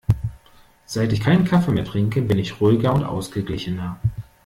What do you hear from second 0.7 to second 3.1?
Seit ich keinen Kaffee mehr trinke, bin ich ruhiger und